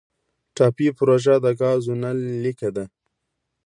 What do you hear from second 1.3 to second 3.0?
د ګازو نل لیکه ده